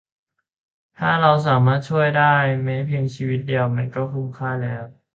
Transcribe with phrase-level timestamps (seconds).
[0.97, 4.83] ถ้าเราสามารถช่วยได้แม้เพียงชีวิตเดียว มันก็คุ้มค่าแล้ว